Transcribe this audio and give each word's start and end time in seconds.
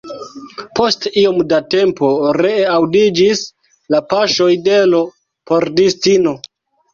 Post 0.77 1.03
iom 1.23 1.35
da 1.51 1.59
tempo 1.73 2.09
ree 2.37 2.63
aŭdiĝis 2.77 3.43
la 3.97 4.01
paŝoj 4.15 4.49
de 4.69 4.81
l' 4.95 5.03
pordistino. 5.53 6.35